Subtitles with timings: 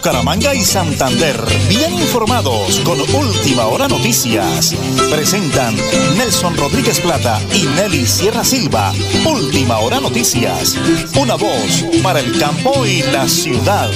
[0.00, 1.36] Bucaramanga y Santander,
[1.68, 4.74] bien informados con Última Hora Noticias.
[5.12, 5.74] Presentan
[6.16, 8.92] Nelson Rodríguez Plata y Nelly Sierra Silva.
[9.26, 10.78] Última Hora Noticias.
[11.20, 13.90] Una voz para el campo y la ciudad.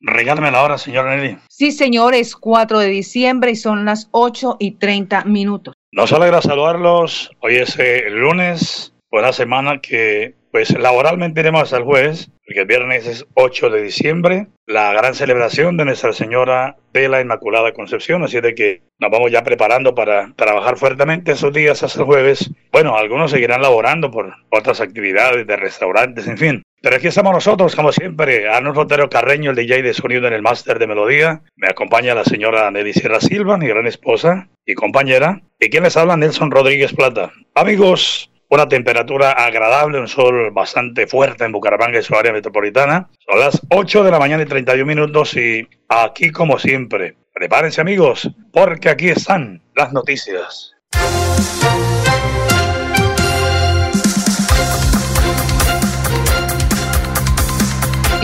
[0.00, 1.36] Regálame la hora, señor Nelly.
[1.50, 5.74] Sí, señor, es 4 de diciembre y son las 8 y 30 minutos.
[5.92, 7.30] Nos alegra saludarlos.
[7.40, 12.60] Hoy es el eh, lunes, buena semana que pues laboralmente iremos hasta el jueves, porque
[12.60, 17.72] el viernes es 8 de diciembre, la gran celebración de Nuestra Señora de la Inmaculada
[17.72, 22.06] Concepción, así de que nos vamos ya preparando para trabajar fuertemente esos días hasta el
[22.06, 22.50] jueves.
[22.70, 26.62] Bueno, algunos seguirán laborando por otras actividades de restaurantes, en fin.
[26.82, 30.42] Pero aquí estamos nosotros, como siempre, Arnold Rotero Carreño, el DJ de sonido en el
[30.42, 31.40] máster de melodía.
[31.56, 35.40] Me acompaña la señora Nelly Sierra Silva, mi gran esposa y compañera.
[35.58, 36.18] ¿Y quien les habla?
[36.18, 37.32] Nelson Rodríguez Plata.
[37.54, 43.08] Amigos, una temperatura agradable, un sol bastante fuerte en Bucaramanga y su área metropolitana.
[43.28, 48.30] Son las 8 de la mañana y 31 minutos y aquí como siempre, prepárense amigos,
[48.52, 50.72] porque aquí están las noticias.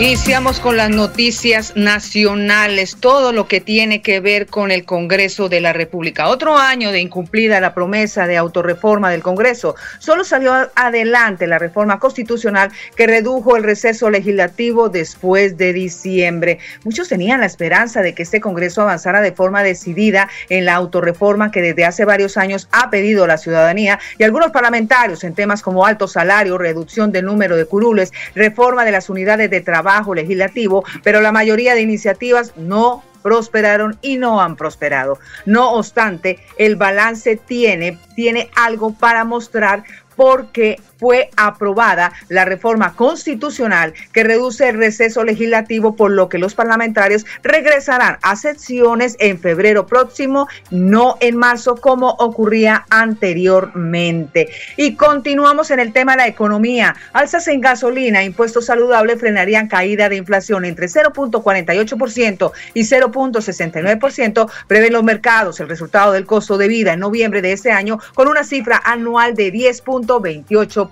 [0.01, 5.61] Iniciamos con las noticias nacionales, todo lo que tiene que ver con el Congreso de
[5.61, 6.27] la República.
[6.27, 9.75] Otro año de incumplida la promesa de autorreforma del Congreso.
[9.99, 16.57] Solo salió adelante la reforma constitucional que redujo el receso legislativo después de diciembre.
[16.83, 21.51] Muchos tenían la esperanza de que este Congreso avanzara de forma decidida en la autorreforma
[21.51, 25.85] que desde hace varios años ha pedido la ciudadanía y algunos parlamentarios en temas como
[25.85, 31.21] alto salario, reducción del número de curules, reforma de las unidades de trabajo legislativo, pero
[31.21, 35.19] la mayoría de iniciativas no prosperaron y no han prosperado.
[35.45, 39.83] No obstante, el balance tiene, tiene algo para mostrar
[40.15, 46.53] porque fue aprobada la reforma constitucional que reduce el receso legislativo, por lo que los
[46.53, 54.49] parlamentarios regresarán a sesiones en febrero próximo, no en marzo como ocurría anteriormente.
[54.77, 56.95] Y continuamos en el tema de la economía.
[57.13, 65.03] Alzas en gasolina, impuestos saludables frenarían caída de inflación entre 0.48% y 0.69%, prevén los
[65.03, 68.79] mercados el resultado del costo de vida en noviembre de este año con una cifra
[68.85, 70.90] anual de 10.28%.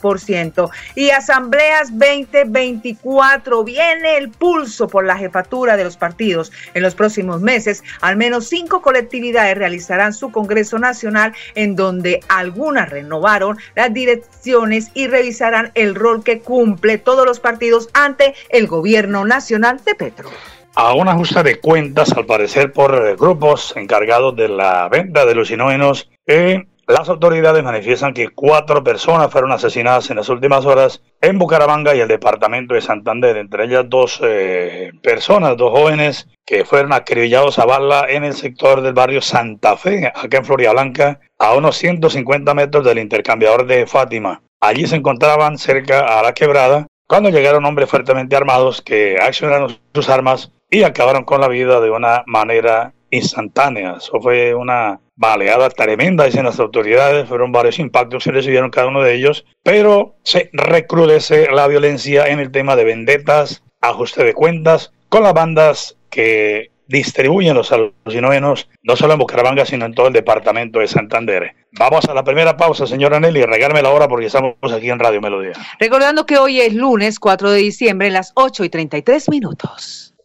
[0.95, 6.51] Y asambleas 2024, viene el pulso por la jefatura de los partidos.
[6.73, 12.89] En los próximos meses, al menos cinco colectividades realizarán su Congreso Nacional en donde algunas
[12.89, 19.25] renovaron las direcciones y revisarán el rol que cumple todos los partidos ante el gobierno
[19.25, 20.29] nacional de Petro
[20.75, 26.09] a un ajuste de cuentas, al parecer por grupos encargados de la venta de alucinógenos
[26.25, 31.93] eh, las autoridades manifiestan que cuatro personas fueron asesinadas en las últimas horas en Bucaramanga
[31.93, 37.59] y el departamento de Santander, entre ellas dos eh, personas, dos jóvenes que fueron acribillados
[37.59, 41.77] a bala en el sector del barrio Santa Fe, acá en Floria Blanca, a unos
[41.77, 44.41] 150 metros del intercambiador de Fátima.
[44.59, 50.09] Allí se encontraban cerca a la quebrada cuando llegaron hombres fuertemente armados que accionaron sus
[50.09, 53.97] armas y acabaron con la vida de una manera instantánea.
[53.97, 57.27] Eso fue una baleada tremenda, dicen las autoridades.
[57.27, 62.39] Fueron varios impactos que recibieron cada uno de ellos, pero se recrudece la violencia en
[62.39, 68.95] el tema de vendetas, ajuste de cuentas con las bandas que distribuyen los alucinógenos, no
[68.95, 71.55] solo en Bucaramanga, sino en todo el departamento de Santander.
[71.77, 75.21] Vamos a la primera pausa, señora Nelly, regálame la hora porque estamos aquí en Radio
[75.21, 75.53] Melodía.
[75.79, 80.15] Recordando que hoy es lunes 4 de diciembre, en las 8 y 33 minutos.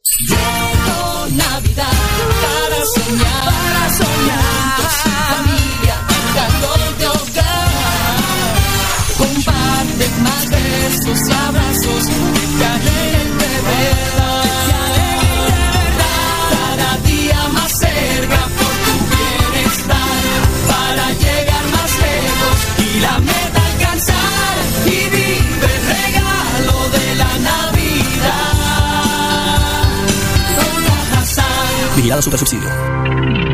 [1.37, 1.93] Navidad
[2.41, 4.84] para soñar, para soñar.
[5.05, 5.97] Familia,
[6.35, 8.19] calor de hogar.
[9.19, 14.45] Comparte más besos y abrazos, de verdad.
[16.51, 20.23] Cada día más cerca por tu bienestar,
[20.69, 24.55] para llegar más lejos y la meta alcanzar.
[24.87, 28.55] Y vive el regalo de la Navidad.
[31.97, 33.54] Vigilado Super Subsidio.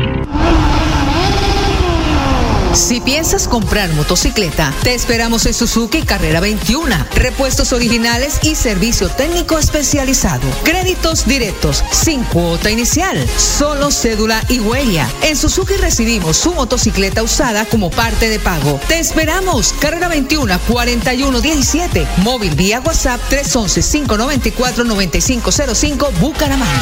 [2.73, 6.95] Si piensas comprar motocicleta, te esperamos en Suzuki Carrera 21.
[7.15, 10.47] Repuestos originales y servicio técnico especializado.
[10.63, 15.09] Créditos directos, sin cuota inicial, solo cédula y huella.
[15.23, 18.79] En Suzuki recibimos su motocicleta usada como parte de pago.
[18.87, 19.73] Te esperamos.
[19.73, 22.07] Carrera 21 4117.
[22.17, 26.81] Móvil vía WhatsApp 311 594 9505 Bucaramanga.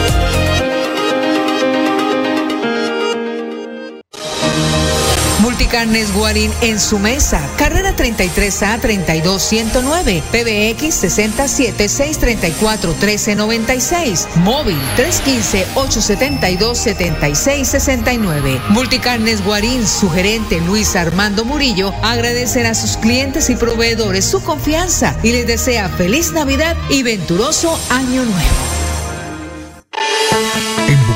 [5.41, 7.41] Multicarnes Guarín en su mesa.
[7.57, 10.21] Carrera 33A 32109.
[10.31, 14.27] PBX 67 634 1396.
[14.35, 18.61] Móvil 315 872 7669.
[18.69, 25.15] Multicarnes Guarín, su gerente Luis Armando Murillo, agradecerá a sus clientes y proveedores su confianza
[25.23, 28.70] y les desea feliz Navidad y venturoso Año Nuevo.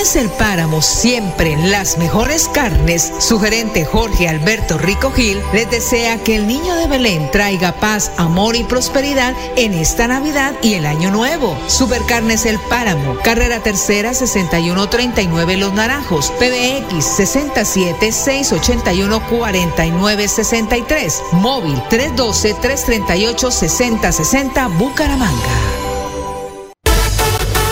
[0.00, 3.12] Supercarnes El Páramo, siempre las mejores carnes.
[3.18, 8.10] Su gerente Jorge Alberto Rico Gil les desea que el niño de Belén traiga paz,
[8.16, 11.54] amor y prosperidad en esta Navidad y el Año Nuevo.
[11.66, 22.54] Supercarnes El Páramo, carrera tercera 6139 Los Naranjos, PBX 67 681 49 63, móvil 312
[22.54, 25.79] 338 6060 Bucaramanga.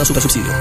[0.00, 0.52] Vigilado Super Subsidio.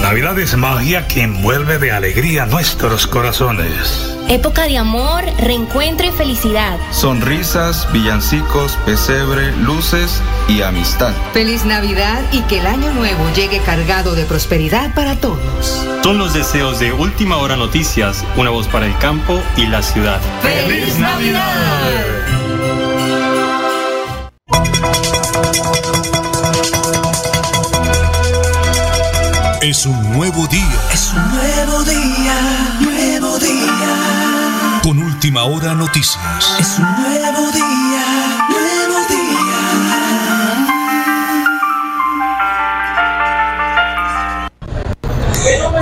[0.00, 4.16] Navidad es magia que envuelve de alegría nuestros corazones.
[4.28, 6.78] Época de amor, reencuentro y felicidad.
[6.90, 11.12] Sonrisas, villancicos, pesebre, luces y amistad.
[11.32, 15.86] Feliz Navidad y que el año nuevo llegue cargado de prosperidad para todos.
[16.02, 20.20] Son los deseos de Última Hora Noticias, una voz para el campo y la ciudad.
[20.42, 22.29] ¡Feliz Navidad!
[29.62, 30.80] Es un nuevo día.
[30.90, 34.80] Es un nuevo día, nuevo día.
[34.82, 36.56] Con última hora noticias.
[36.58, 39.20] Es un nuevo día, nuevo día.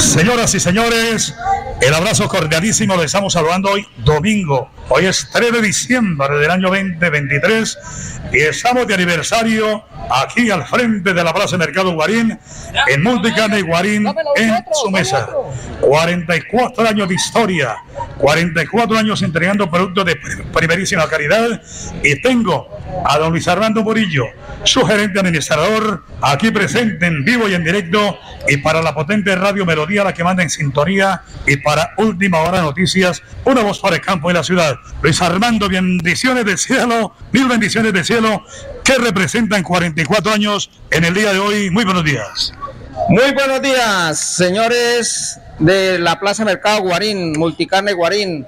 [0.00, 1.37] Señoras y señores,
[1.80, 2.97] el abrazo cordialísimo.
[2.97, 4.73] Le estamos saludando hoy domingo.
[4.88, 7.78] Hoy es 3 de diciembre del año 2023
[8.32, 12.38] y estamos de aniversario aquí al frente de la Plaza Mercado Guarín,
[12.86, 15.28] en Multicane Guarín, en su mesa.
[15.80, 17.76] 44 años de historia,
[18.19, 20.19] 44 años entregando productos de
[20.52, 21.62] primerísima calidad
[22.02, 22.69] y tengo
[23.05, 24.25] a don Luis Armando Murillo,
[24.64, 29.64] su gerente administrador, aquí presente en vivo y en directo y para la potente radio
[29.64, 34.02] Melodía, la que manda en sintonía y para Última Hora Noticias, una voz para el
[34.02, 34.76] campo y la ciudad.
[35.02, 38.45] Luis Armando, bendiciones del cielo, mil bendiciones del cielo
[38.85, 41.71] que representan 44 años en el día de hoy.
[41.71, 42.52] Muy buenos días.
[43.09, 48.46] Muy buenos días, señores de la Plaza Mercado Guarín, Multicarne Guarín,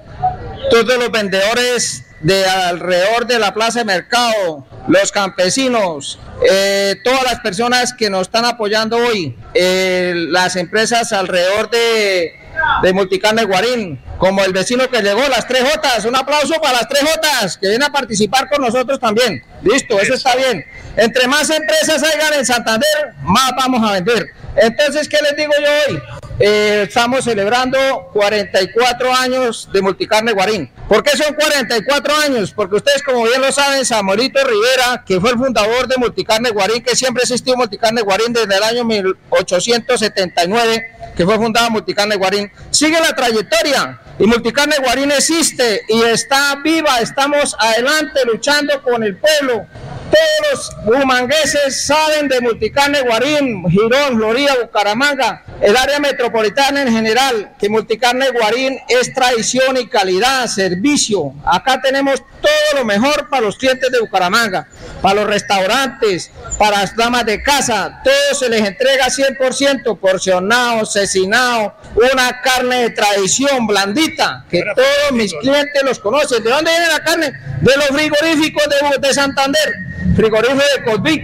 [0.69, 6.19] todos los vendedores de alrededor de la plaza mercado, los campesinos,
[6.49, 12.33] eh, todas las personas que nos están apoyando hoy, eh, las empresas alrededor de,
[12.81, 16.87] de Multicarne Guarín, como el vecino que llegó, las tres Jotas, un aplauso para las
[16.87, 19.43] tres Jotas, que vienen a participar con nosotros también.
[19.63, 20.65] Listo, eso está bien.
[20.95, 24.31] Entre más empresas hayan en Santander, más vamos a vender.
[24.55, 26.01] Entonces, ¿qué les digo yo hoy?
[26.39, 27.77] Eh, estamos celebrando
[28.13, 30.71] 44 años de Multicarne Guarín.
[30.87, 32.51] ¿Por qué son 44 años?
[32.51, 36.81] Porque ustedes, como bien lo saben, Samorito Rivera, que fue el fundador de Multicarne Guarín,
[36.81, 42.99] que siempre existió Multicarne Guarín desde el año 1879, que fue fundada Multicarne Guarín, sigue
[42.99, 43.99] la trayectoria.
[44.19, 49.65] Y Multicarne Guarín existe y está viva, estamos adelante luchando con el pueblo.
[50.11, 57.53] Todos los bumangueses saben de Multicarne Guarín, Girón, Florida, Bucaramanga, el área metropolitana en general,
[57.57, 61.33] que Multicarne Guarín es tradición y calidad, servicio.
[61.45, 64.67] Acá tenemos todo lo mejor para los clientes de Bucaramanga,
[65.01, 68.01] para los restaurantes, para las damas de casa.
[68.03, 75.33] Todo se les entrega 100% porcionado, cecinado, una carne de tradición blandita, que todos mis
[75.33, 76.43] clientes los conocen.
[76.43, 77.33] ¿De dónde viene la carne?
[77.61, 79.73] De los frigoríficos de, de Santander,
[80.15, 81.23] frigorífico de Cosvic.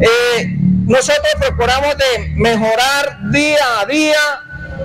[0.00, 0.56] Eh,
[0.86, 4.16] nosotros procuramos de mejorar día a día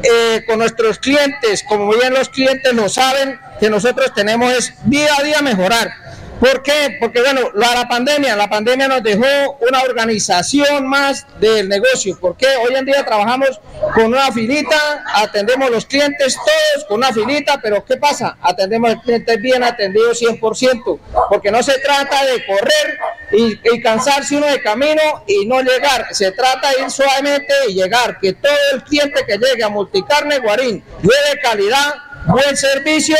[0.03, 5.09] eh, con nuestros clientes, como bien los clientes lo saben, que nosotros tenemos es día
[5.19, 5.91] a día mejorar.
[6.39, 6.97] ¿Por qué?
[7.01, 12.17] Porque bueno, la, pandemia, la pandemia nos dejó una organización más del negocio.
[12.19, 13.59] porque Hoy en día trabajamos
[13.93, 18.37] con una filita, atendemos los clientes todos con una filita, pero ¿qué pasa?
[18.41, 22.99] Atendemos al cliente bien atendido 100%, porque no se trata de correr
[23.31, 26.07] y, y, cansarse uno de camino y no llegar.
[26.11, 28.17] Se trata de ir suavemente y llegar.
[28.17, 31.95] Que todo el cliente que llegue a Multicarne Guarín lleve calidad,
[32.27, 33.17] buen servicio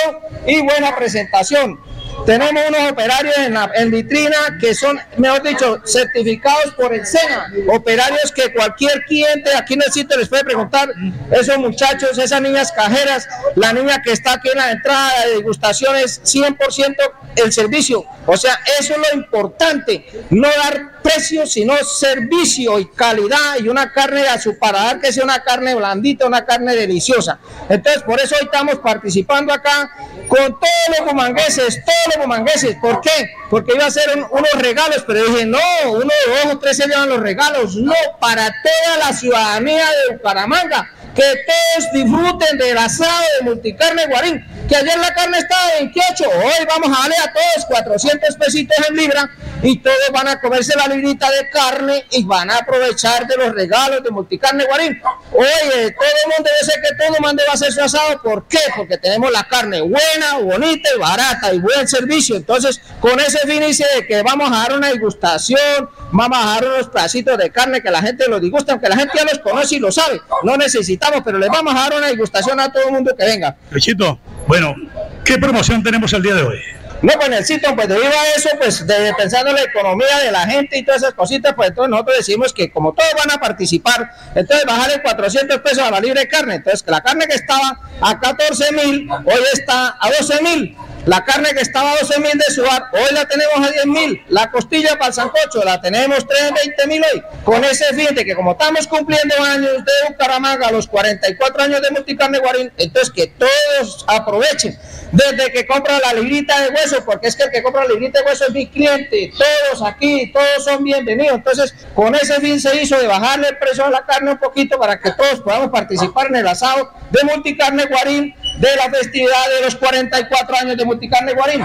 [0.48, 1.89] y buena presentación.
[2.26, 7.52] Tenemos unos operarios en, la, vitrina que son, mejor dicho, certificados por el SENA.
[7.74, 10.90] Operarios que cualquier cliente aquí en el les puede preguntar,
[11.32, 15.96] esos muchachos, esas niñas cajeras, la niña que está aquí en la entrada de degustación
[15.96, 16.96] es 100%
[17.36, 18.06] el servicio.
[18.26, 23.92] O sea, eso es lo importante, no dar precio, sino servicio y calidad y una
[23.92, 27.40] carne a su paladar que sea una carne blandita, una carne deliciosa.
[27.70, 29.90] Entonces, por eso hoy estamos participando acá
[30.28, 32.76] con todos los bumangueses, todos los bumangueses.
[32.82, 33.32] ¿Por qué?
[33.50, 35.60] Porque iba a hacer un, unos regalos, pero dije, no,
[35.92, 36.10] uno,
[36.44, 37.76] dos o tres se llevan los regalos.
[37.76, 40.92] No, para toda la ciudadanía de Bucaramanga.
[41.16, 44.46] Que todos disfruten del asado de multicarne guarín.
[44.70, 48.96] Que ayer la carne estaba 28, hoy vamos a darle a todos 400 pesitos en
[48.98, 49.28] libra
[49.64, 53.56] y todos van a comerse la librita de carne y van a aprovechar de los
[53.56, 55.02] regalos de multicarne guarín.
[55.32, 58.22] Oye, todo el mundo dice que todo el mundo va a hacer su asado.
[58.22, 58.60] ¿Por qué?
[58.78, 62.36] Porque tenemos la carne buena, bonita y barata y buen servicio.
[62.36, 66.90] Entonces, con ese fin de que vamos a dar una degustación, vamos a dar unos
[66.90, 69.80] pedacitos de carne que la gente los disgusta, aunque la gente ya los conoce y
[69.80, 70.22] lo sabe.
[70.44, 73.58] No necesitamos, pero les vamos a dar una degustación a todo el mundo que venga.
[73.72, 74.20] Luchito,
[74.50, 74.76] bueno,
[75.24, 76.58] ¿qué promoción tenemos el día de hoy?
[77.04, 80.48] No, pues Nelsito, pues debido a eso, pues de, pensando en la economía de la
[80.48, 84.10] gente y todas esas cositas, pues entonces nosotros decimos que como todos van a participar,
[84.34, 86.56] entonces bajarle 400 pesos a la libre carne.
[86.56, 90.76] Entonces, que la carne que estaba a 14 mil, hoy está a 12 mil.
[91.06, 94.22] La carne que estaba a 12 mil de suar, hoy la tenemos a 10 mil.
[94.28, 97.24] La costilla para el sancocho, la tenemos 3 20 mil hoy.
[97.44, 101.92] Con ese fin de que como estamos cumpliendo años de Bucaramanga, los 44 años de
[101.92, 104.78] Multicarne Guarín, entonces que todos aprovechen.
[105.12, 108.20] Desde que compra la librita de hueso, porque es que el que compra la librita
[108.20, 109.32] de hueso es mi cliente.
[109.36, 111.38] Todos aquí, todos son bienvenidos.
[111.38, 114.78] Entonces, con ese fin se hizo de bajarle el precio a la carne un poquito
[114.78, 119.66] para que todos podamos participar en el asado de Multicarne Guarín de la festividad de
[119.66, 121.64] los 44 años de Multicarne Guarín.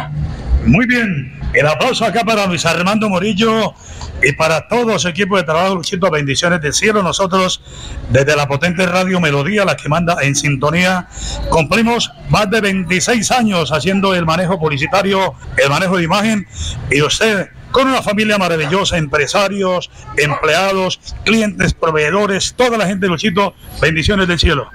[0.66, 1.34] Muy bien.
[1.52, 3.74] El aplauso acá para Luis Armando Morillo
[4.22, 7.00] y para todo su equipo de trabajo, Luchito, bendiciones del cielo.
[7.02, 7.62] Nosotros,
[8.10, 11.06] desde la potente radio Melodía, la que manda en sintonía,
[11.50, 16.46] cumplimos más de 26 años haciendo el manejo publicitario, el manejo de imagen,
[16.90, 23.52] y usted con una familia maravillosa, empresarios, empleados, clientes, proveedores, toda la gente de Luchito,
[23.80, 24.68] bendiciones del cielo.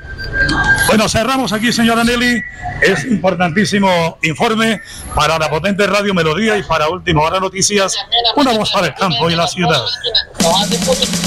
[0.88, 2.44] Bueno, cerramos aquí, señora Nelly.
[2.82, 4.82] Es importantísimo informe
[5.15, 7.96] para la potente Radio Melodía y para Última Hora Noticias,
[8.36, 9.82] una voz para el campo y la ciudad.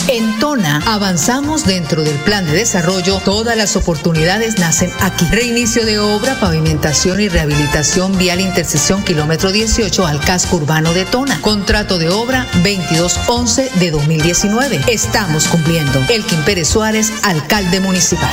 [0.09, 3.19] En Tona avanzamos dentro del plan de desarrollo.
[3.25, 5.26] Todas las oportunidades nacen aquí.
[5.31, 11.41] Reinicio de obra, pavimentación y rehabilitación vial intersección kilómetro 18 al casco urbano de Tona.
[11.62, 14.81] Contrato de obra 2211 de 2019.
[14.88, 16.04] Estamos cumpliendo.
[16.09, 18.28] Elkin Pérez Suárez, alcalde municipal.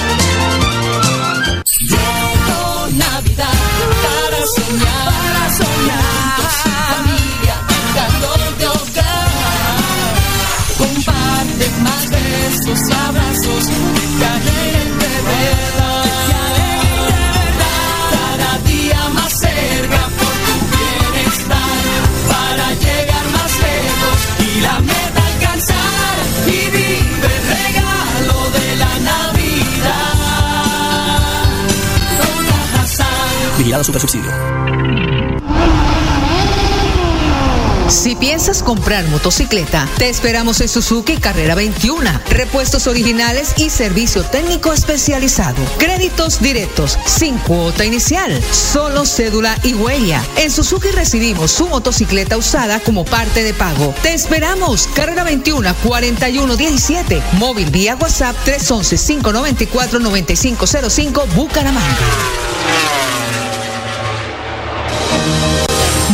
[2.97, 3.53] Navidad
[4.01, 4.47] para
[5.55, 6.18] soñar.
[33.89, 34.31] Super Subsidio.
[37.89, 42.07] Si piensas comprar motocicleta, te esperamos en Suzuki Carrera 21.
[42.29, 45.57] Repuestos originales y servicio técnico especializado.
[45.79, 50.23] Créditos directos, sin cuota inicial, solo cédula y huella.
[50.37, 53.95] En Suzuki recibimos su motocicleta usada como parte de pago.
[54.03, 54.87] Te esperamos.
[54.93, 57.23] Carrera 21 4117.
[57.39, 61.97] Móvil vía WhatsApp 311 594 9505 Bucaramanga.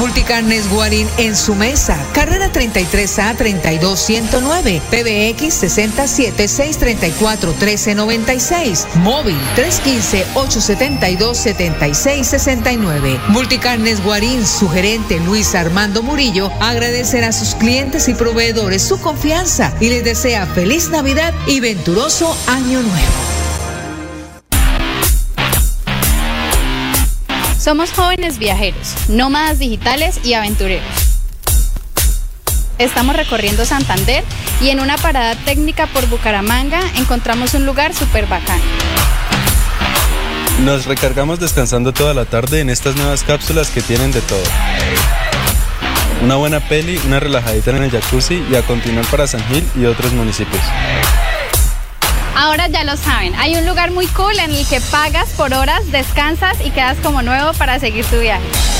[0.06, 1.98] Multicarnes Guarín en su mesa.
[2.14, 4.80] Carrera 33A 32109.
[4.92, 8.88] PBX 67 634 1396.
[8.98, 13.20] Móvil 315 872 7669.
[13.30, 19.74] Multicarnes Guarín, su gerente Luis Armando Murillo, agradecerá a sus clientes y proveedores su confianza
[19.80, 23.35] y les desea feliz Navidad y venturoso Año Nuevo.
[27.66, 30.86] Somos jóvenes viajeros, nómadas digitales y aventureros.
[32.78, 34.24] Estamos recorriendo Santander
[34.62, 38.60] y en una parada técnica por Bucaramanga encontramos un lugar súper bacán.
[40.64, 44.44] Nos recargamos descansando toda la tarde en estas nuevas cápsulas que tienen de todo.
[46.22, 49.86] Una buena peli, una relajadita en el jacuzzi y a continuar para San Gil y
[49.86, 50.62] otros municipios.
[52.36, 55.90] Ahora ya lo saben, hay un lugar muy cool en el que pagas por horas,
[55.92, 58.75] descansas y quedas como nuevo para seguir tu viaje.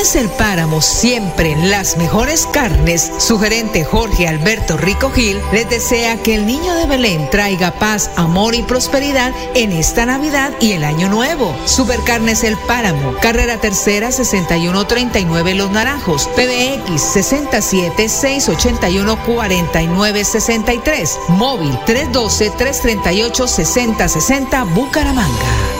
[0.00, 3.12] Supercarnes El Páramo, siempre las mejores carnes.
[3.18, 8.10] Su gerente Jorge Alberto Rico Gil les desea que el niño de Belén traiga paz,
[8.16, 11.54] amor y prosperidad en esta Navidad y el Año Nuevo.
[11.66, 22.50] Supercarnes El Páramo, carrera tercera 6139 Los Naranjos, PBX 67 681 49 63, móvil 312
[22.56, 25.79] 338 6060 Bucaramanga.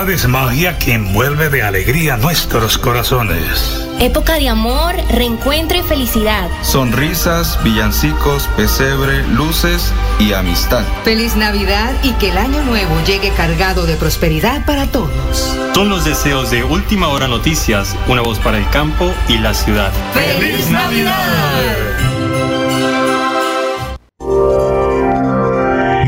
[0.00, 3.86] Navidad es magia que envuelve de alegría nuestros corazones.
[4.00, 6.48] Época de amor, reencuentro y felicidad.
[6.62, 10.86] Sonrisas, villancicos, pesebre, luces y amistad.
[11.04, 15.54] Feliz Navidad y que el año nuevo llegue cargado de prosperidad para todos.
[15.74, 19.92] Son los deseos de Última Hora Noticias, una voz para el campo y la ciudad.
[20.14, 21.89] ¡Feliz Navidad!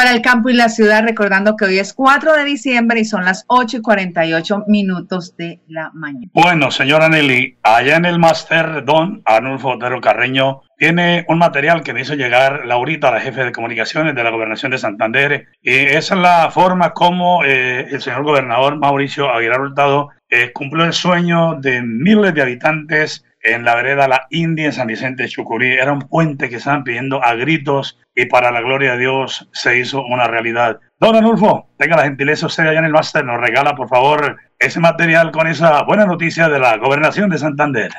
[0.00, 3.22] Para el campo y la ciudad, recordando que hoy es 4 de diciembre y son
[3.26, 6.30] las 8 y 48 minutos de la mañana.
[6.32, 11.92] Bueno, señora Nelly, allá en el máster Don Arnulfo Otero Carreño tiene un material que
[11.92, 15.48] me hizo llegar Laurita, la jefe de comunicaciones de la gobernación de Santander.
[15.60, 20.86] Y esa es la forma como eh, el señor gobernador Mauricio Aguilar Hurtado eh, cumplió
[20.86, 25.28] el sueño de miles de habitantes en la vereda La India en San Vicente de
[25.28, 25.72] Chucurí.
[25.72, 29.78] Era un puente que estaban pidiendo a gritos y para la gloria de Dios se
[29.78, 30.78] hizo una realidad.
[30.98, 34.78] Don Anulfo, tenga la gentileza usted allá en el máster, nos regala por favor ese
[34.78, 37.90] material con esa buena noticia de la gobernación de Santander.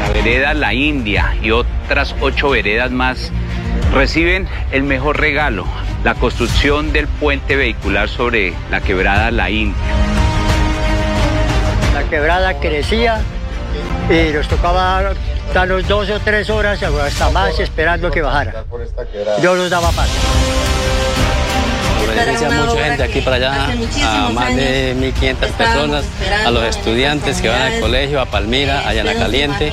[0.00, 3.32] La vereda La India y otras ocho veredas más
[3.92, 5.66] reciben el mejor regalo,
[6.04, 9.82] la construcción del puente vehicular sobre la quebrada La India.
[11.94, 13.22] La quebrada crecía
[14.08, 15.14] y nos tocaba
[15.52, 18.64] darnos dos o tres horas hasta más esperando que bajara.
[19.42, 20.12] Yo nos daba paso.
[22.06, 23.68] beneficia a mucha gente aquí para allá,
[24.04, 26.04] a más de 1.500 personas,
[26.44, 29.72] a los estudiantes que van al colegio, a Palmira, allá en la Caliente,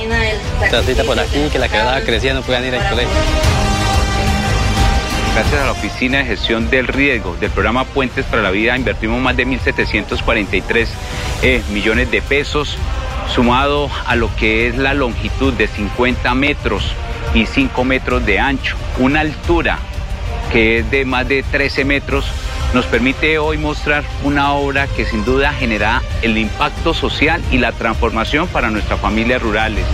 [0.70, 3.12] transita por aquí, que la quebrada creciendo puedan ir al colegio.
[5.34, 9.18] Gracias a la Oficina de Gestión del Riesgo del programa Puentes para la Vida invertimos
[9.18, 10.86] más de 1.743
[11.40, 12.76] eh, millones de pesos,
[13.28, 16.94] sumado a lo que es la longitud de 50 metros
[17.34, 19.78] y 5 metros de ancho, una altura
[20.50, 22.26] que es de más de 13 metros,
[22.74, 27.72] nos permite hoy mostrar una obra que sin duda genera el impacto social y la
[27.72, 29.84] transformación para nuestras familias rurales.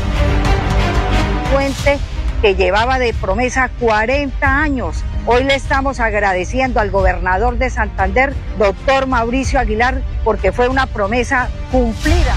[1.52, 1.98] Puente
[2.40, 5.04] que llevaba de promesa 40 años.
[5.26, 11.48] Hoy le estamos agradeciendo al gobernador de Santander, doctor Mauricio Aguilar, porque fue una promesa
[11.72, 12.34] cumplida.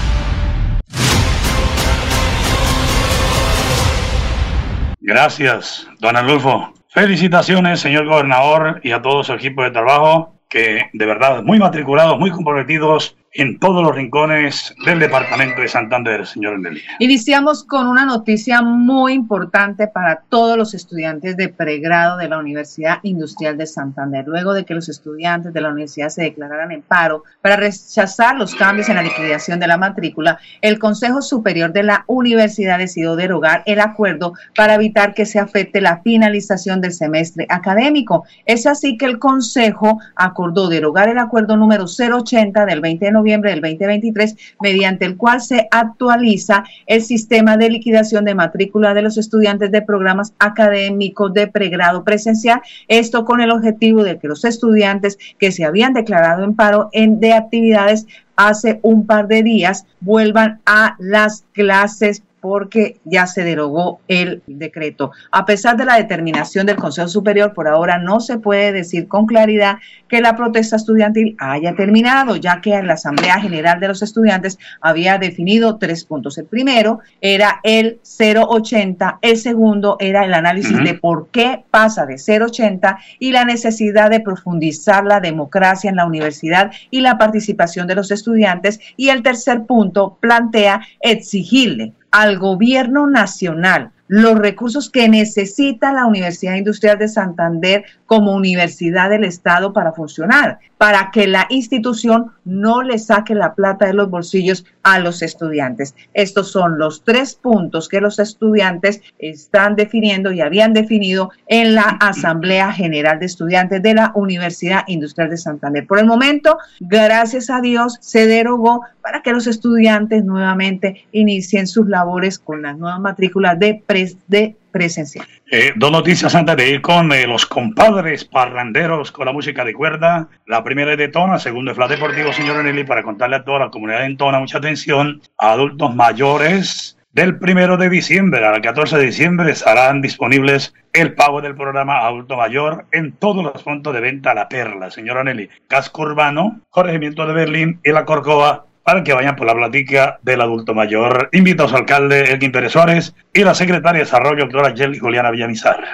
[5.12, 6.72] Gracias, don Adolfo.
[6.88, 12.18] Felicitaciones, señor gobernador, y a todo su equipo de trabajo, que de verdad muy matriculados,
[12.18, 16.82] muy comprometidos en todos los rincones del departamento de Santander, señor Endelía.
[16.98, 22.98] Iniciamos con una noticia muy importante para todos los estudiantes de pregrado de la Universidad
[23.02, 24.26] Industrial de Santander.
[24.26, 28.54] Luego de que los estudiantes de la universidad se declararan en paro para rechazar los
[28.54, 33.62] cambios en la liquidación de la matrícula, el Consejo Superior de la Universidad decidió derogar
[33.64, 38.24] el acuerdo para evitar que se afecte la finalización del semestre académico.
[38.44, 43.21] Es así que el Consejo acordó derogar el acuerdo número 080 del 20 de noviembre
[43.22, 49.02] noviembre del 2023, mediante el cual se actualiza el sistema de liquidación de matrícula de
[49.02, 52.60] los estudiantes de programas académicos de pregrado presencial.
[52.88, 57.20] Esto con el objetivo de que los estudiantes que se habían declarado en paro en,
[57.20, 64.00] de actividades hace un par de días vuelvan a las clases porque ya se derogó
[64.08, 65.12] el decreto.
[65.30, 69.26] A pesar de la determinación del Consejo Superior, por ahora no se puede decir con
[69.26, 69.78] claridad
[70.08, 75.18] que la protesta estudiantil haya terminado, ya que la Asamblea General de los Estudiantes había
[75.18, 76.36] definido tres puntos.
[76.36, 82.16] El primero era el 080, el segundo era el análisis de por qué pasa de
[82.16, 87.94] 080 y la necesidad de profundizar la democracia en la universidad y la participación de
[87.94, 95.92] los estudiantes, y el tercer punto plantea exigirle al gobierno nacional los recursos que necesita
[95.92, 102.32] la Universidad Industrial de Santander como universidad del Estado para funcionar, para que la institución
[102.44, 105.94] no le saque la plata de los bolsillos a los estudiantes.
[106.12, 111.96] Estos son los tres puntos que los estudiantes están definiendo y habían definido en la
[112.00, 115.86] Asamblea General de Estudiantes de la Universidad Industrial de Santander.
[115.86, 121.88] Por el momento, gracias a Dios, se derogó para que los estudiantes nuevamente inicien sus
[121.88, 123.82] labores con las nuevas matrículas de,
[124.26, 125.26] de presencial.
[125.50, 129.74] Eh, dos noticias antes de ir con eh, los compadres parranderos con la música de
[129.74, 130.28] cuerda.
[130.46, 133.58] La primera es de Tona, segundo es Flat Deportivo, señor Nelly, para contarle a toda
[133.60, 136.96] la comunidad de Tona, mucha atención, adultos mayores.
[137.12, 142.38] Del primero de diciembre al 14 de diciembre estarán disponibles el pago del programa Adulto
[142.38, 145.50] Mayor en todos los puntos de venta La Perla, señora Nelly.
[145.68, 150.40] Casco Urbano, Corregimiento de Berlín y La Corcova para que vayan por la platica del
[150.40, 151.28] adulto mayor.
[151.32, 155.30] Invito a su alcalde Elkin Pérez Suárez y la secretaria de Desarrollo, doctora Jelly Juliana
[155.30, 155.84] Villamizar.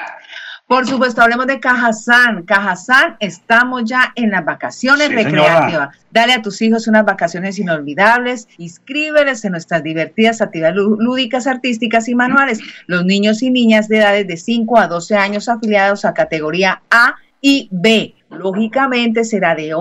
[0.68, 2.42] Por supuesto, hablemos de Cajazán.
[2.42, 5.96] Cajazán, estamos ya en las vacaciones recreativas.
[6.10, 12.14] Dale a tus hijos unas vacaciones inolvidables, inscríbeles en nuestras divertidas actividades lúdicas, artísticas y
[12.14, 12.60] manuales.
[12.86, 17.14] Los niños y niñas de edades de 5 a 12 años afiliados a categoría A
[17.40, 19.74] y B lógicamente será de,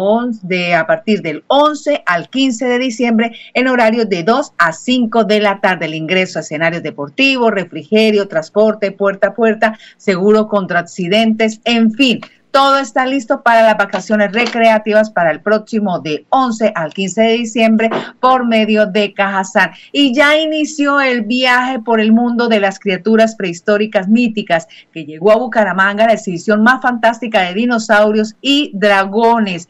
[0.44, 5.24] de a partir del 11 al 15 de diciembre en horarios de 2 a 5
[5.26, 5.86] de la tarde.
[5.86, 12.22] El ingreso a escenarios deportivos, refrigerio, transporte, puerta a puerta, seguro contra accidentes, en fin.
[12.58, 17.34] Todo está listo para las vacaciones recreativas para el próximo de 11 al 15 de
[17.34, 17.90] diciembre
[18.20, 19.74] por medio de Cajazán.
[19.92, 25.32] Y ya inició el viaje por el mundo de las criaturas prehistóricas míticas que llegó
[25.32, 29.70] a Bucaramanga, la exhibición más fantástica de dinosaurios y dragones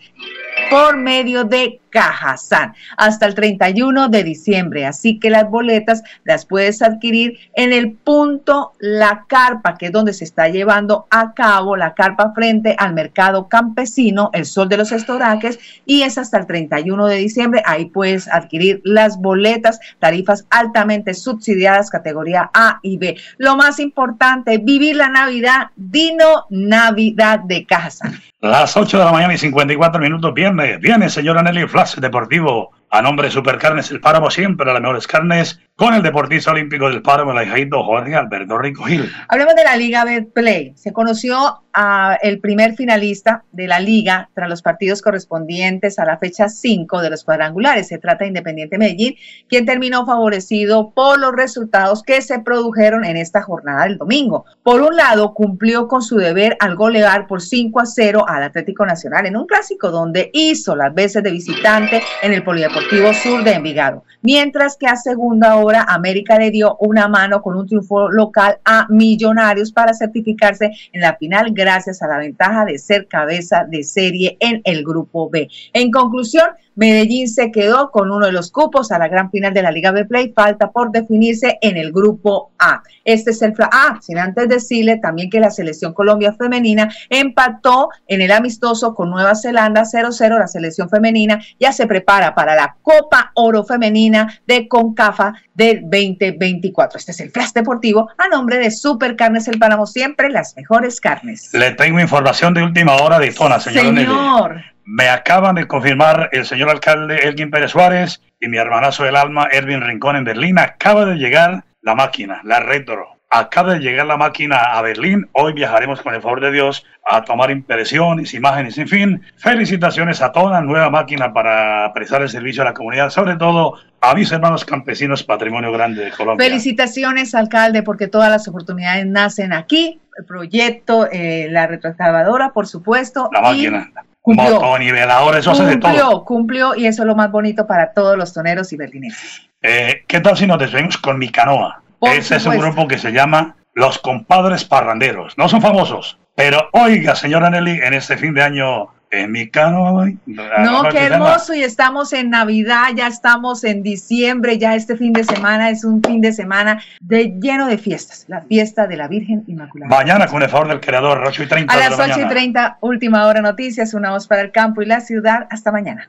[0.70, 4.86] por medio de Cajazán hasta el 31 de diciembre.
[4.86, 10.14] Así que las boletas las puedes adquirir en el punto La Carpa, que es donde
[10.14, 14.92] se está llevando a cabo la carpa frente al mercado campesino, el Sol de los
[14.92, 17.64] Estoraques, y es hasta el 31 de diciembre.
[17.66, 23.18] Ahí puedes adquirir las boletas, tarifas altamente subsidiadas, categoría A y B.
[23.38, 28.20] Lo más importante, vivir la Navidad, Dino Navidad de Cajazán.
[28.40, 32.72] Las 8 de la mañana y 54 minutos, viene, viene señora Nelly Flash Deportivo.
[32.90, 37.02] A nombre de Supercarnes El Páramo, siempre las mejores carnes, con el deportista olímpico del
[37.02, 39.12] Páramo, el hijito Jorge Alberto Rico Gil.
[39.28, 40.72] Hablemos de la Liga Betplay.
[40.78, 46.18] Se conoció a el primer finalista de la liga tras los partidos correspondientes a la
[46.18, 47.88] fecha 5 de los cuadrangulares.
[47.88, 49.16] Se trata de Independiente Medellín,
[49.48, 54.46] quien terminó favorecido por los resultados que se produjeron en esta jornada del domingo.
[54.64, 58.84] Por un lado, cumplió con su deber al golear por 5 a 0 al Atlético
[58.84, 63.54] Nacional en un clásico donde hizo las veces de visitante en el Polideportivo Sur de
[63.54, 64.04] Envigado.
[64.24, 68.88] Mientras que a segunda hora América le dio una mano con un triunfo local a
[68.90, 74.38] Millonarios para certificarse en la final gracias a la ventaja de ser cabeza de serie
[74.40, 75.50] en el grupo B.
[75.74, 79.64] En conclusión, Medellín se quedó con uno de los cupos a la gran final de
[79.64, 80.32] la Liga B Play.
[80.34, 82.84] Falta por definirse en el grupo A.
[83.04, 88.22] Este es el A, sin antes decirle también que la selección Colombia femenina empató en
[88.22, 90.38] el amistoso con Nueva Zelanda 0-0.
[90.38, 97.00] La selección femenina ya se prepara para la Copa Oro Femenina de CONCAFA del 2024.
[97.00, 101.02] Este es el Flash Deportivo a nombre de Super Carnes El Páramo, siempre las mejores
[101.02, 101.50] carnes.
[101.58, 103.86] Le tengo información de última hora de zona, señor.
[103.86, 104.64] Señor.
[104.86, 109.48] Me acaban de confirmar el señor alcalde Elgin Pérez Suárez y mi hermanazo del alma,
[109.52, 110.60] Erwin Rincón, en Berlín.
[110.60, 113.17] Acaba de llegar la máquina, la retro.
[113.30, 115.28] Acaba de llegar la máquina a Berlín.
[115.34, 119.22] Hoy viajaremos con el favor de Dios a tomar impresiones, imágenes, en fin.
[119.36, 123.74] Felicitaciones a toda la nueva máquina para prestar el servicio a la comunidad, sobre todo
[124.00, 126.48] a mis hermanos campesinos, patrimonio grande de Colombia.
[126.48, 130.00] Felicitaciones, alcalde, porque todas las oportunidades nacen aquí.
[130.18, 133.30] El proyecto, eh, la retroexcavadora, por supuesto.
[133.34, 133.92] La máquina.
[133.94, 134.56] Y cumplió.
[134.56, 135.92] Motonivelador, eso hace de todo.
[135.92, 139.50] Cumplió, cumplió, y eso es lo más bonito para todos los toneros y berlineses.
[139.62, 141.84] Eh, ¿Qué tal si nos despedimos con mi canoa?
[142.00, 145.38] Por Ese es un grupo que se llama Los Compadres Parranderos.
[145.38, 150.12] No son famosos, pero oiga, señora Nelly, en este fin de año, en mi canoa.
[150.26, 155.24] No, qué hermoso, y estamos en Navidad, ya estamos en diciembre, ya este fin de
[155.24, 159.44] semana es un fin de semana de, lleno de fiestas, la fiesta de la Virgen
[159.48, 159.90] Inmaculada.
[159.90, 162.30] Mañana, con el favor del creador, 8 y 30 A las la 8 y mañana.
[162.30, 165.48] 30, última hora noticias, una voz para el campo y la ciudad.
[165.50, 166.08] Hasta mañana.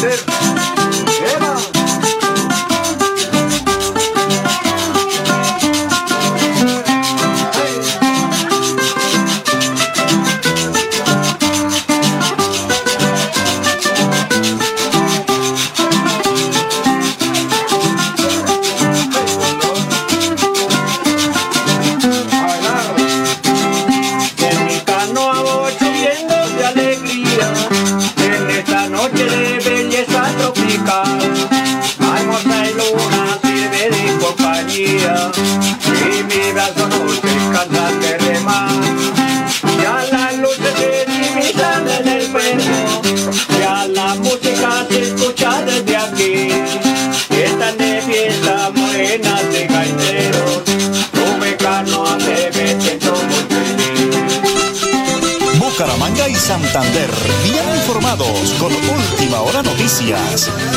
[0.00, 0.37] En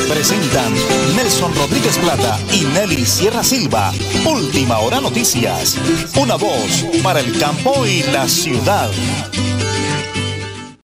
[0.09, 0.73] Presentan
[1.15, 3.91] Nelson Rodríguez Plata y Nelly Sierra Silva.
[4.25, 5.77] Última Hora Noticias.
[6.15, 8.89] Una voz para el campo y la ciudad.